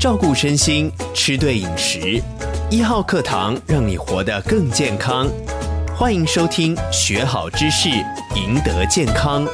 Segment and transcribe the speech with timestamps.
[0.00, 2.22] 照顾身心，吃对饮食。
[2.70, 5.28] 一号课堂让你活得更健康。
[5.94, 7.90] 欢迎收听，学好知识，
[8.34, 9.46] 赢得健康。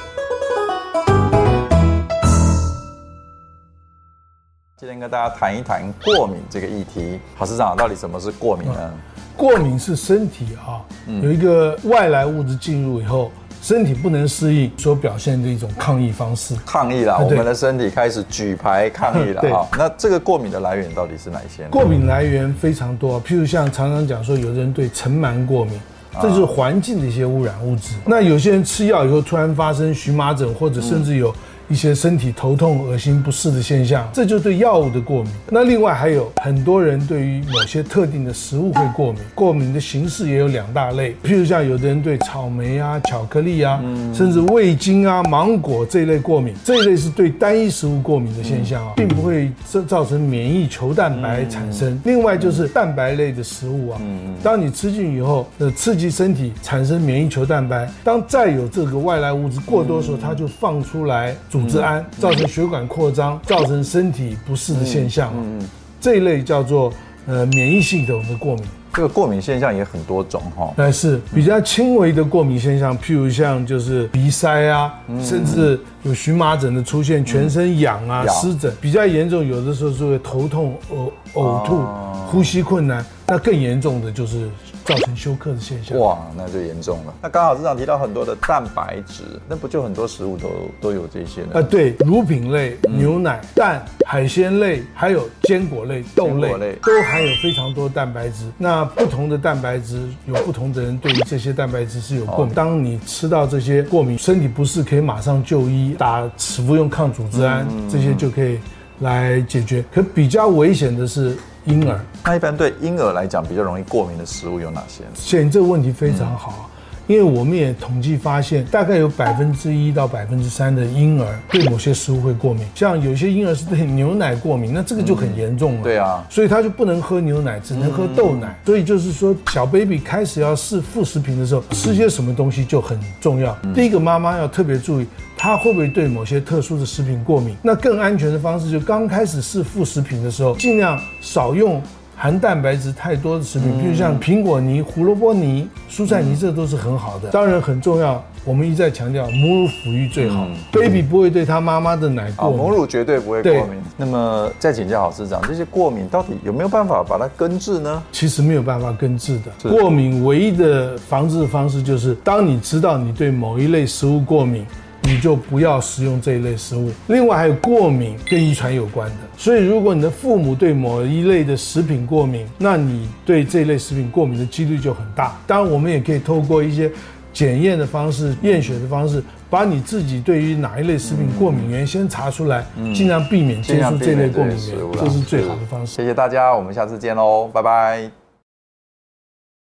[4.77, 7.19] 今天跟大家谈一谈过敏这个议题。
[7.37, 8.95] 郝市长，到底什么是过敏呢？
[9.37, 10.79] 过敏是身体啊，
[11.23, 13.33] 有一个外来物质进入以后。
[13.67, 19.67] 身体不能适应所表现的一种抗议方式，抗议了，我们的身体开始举牌抗议了啊。
[19.77, 21.71] 那这个过敏的来源到底是哪一些呢？
[21.73, 25.81] 过敏来源非常多，譬如像常常讲说，有的人对尘螨过敏，
[26.23, 27.97] 这就是环境的一些污染物质。
[28.05, 31.35] 那有些人吃药以后突然发生荨麻疹，或者甚至有。
[31.69, 35.33] 一些身体头痛、恶心、不适的现象，这就对药物的过敏。
[35.51, 43.83] 那另外还有很多人对于某些特定的食物会过敏，过敏的形式也有两大类，譬如像有的人对草莓啊、巧克力啊，
[44.15, 52.01] 甚至味精啊、芒果这一类过敏，这一类是对单一食物过敏的现象啊，并不会造造成免疫球蛋白产生。
[52.05, 54.01] 另外就是蛋白类的食物啊，
[54.41, 61.35] 当你吃进以后，呃，刺激身体产生免疫球蛋白，当再有这个外来物质过多的时候，它就放出来。
[61.61, 65.69] 组织胺造成血管扩张，造成身体不适的现象，嗯嗯，
[66.01, 66.93] 这一类叫做
[67.27, 68.65] 呃免疫系统的过敏。
[68.93, 74.91] 这个过敏现象也很多种哈，但是比较轻微的过敏现象，譬如像就是鼻塞啊，
[75.23, 81.85] 甚至有荨麻疹的出现，全身痒啊、湿疹，比较严重，有的时候是会头痛、呕呕吐、
[82.31, 84.49] 呼吸困难，那更严重的就是。
[84.87, 87.15] 造成休克的现象，哇，那就严重了。
[87.21, 90.49] 那刚好市长提到很多的蛋白质，那不就很多食物都
[90.81, 91.49] 都有这些呢？
[91.55, 98.45] 啊，对，乳品类、牛奶、蛋、海鲜类，还有坚果类、豆类，都含有非常多蛋白质。
[98.57, 102.55] 那不同的蛋白质，有不同的人对于这些蛋白质是有过敏。
[102.55, 108.61] 当你吃到这些过敏，身体不适可以马上就医，打服用抗组织胺，这些就可以
[109.01, 109.85] 来解决。
[109.93, 111.37] 可比较危险的是。
[111.67, 115.03] 婴儿，那一般对婴儿来讲比较容易过敏的食物有哪些？
[115.15, 116.71] 现这个问题非常好，
[117.09, 122.65] 因为我们也统计发现，大概有百分之一到百分之三的婴儿对某些食物会过敏。
[122.75, 125.83] 像有些婴儿是对牛奶过敏，那这个就很严重了。
[125.83, 128.57] 对啊，所以他就不能喝牛奶，只能喝豆奶。
[128.65, 133.57] 所以就是说，小 baby 开始要试副食品的时候，吃些什么东西就很重要。
[133.75, 135.07] 第一个，妈妈要特别注意。
[135.47, 137.55] 他会不会对某些特殊的食品过敏？
[137.63, 141.81] 那更安全的方式，就刚开始试副食品的时候，尽量少用
[142.17, 147.31] 含蛋白质太多的食品，比如像苹果泥、胡萝卜泥、蔬菜泥，这都是很好的。
[147.31, 150.49] 当然很重要，我们一再强调，母乳抚育最好。
[150.73, 153.81] baby 不会对他妈妈的奶过敏，母乳绝对不会过敏。
[153.97, 158.03] 那么再请教郝市长，这些过敏到底有没有办法把它根治呢？
[158.11, 159.71] 其实没有办法根治的。
[159.71, 164.67] 过敏唯一的防治方式就是，当你知道你对某一类食物过敏。
[165.07, 166.91] 你就不要食用这一类食物。
[167.07, 175.39] 另外还有过敏跟遗传有关的，所以如果你的父母对某一类的食品过敏，那你对这一类食品过敏的几率就很大。
[175.47, 176.91] 当然，我们也可以透过一些
[177.33, 185.95] 检验的方式、验血的方式，把你自己对于哪一类食品过敏源先查出来，尽量避免接触这类过敏源，这是最好的方式。
[185.95, 188.26] 谢谢大家，我们下次见喽，拜拜。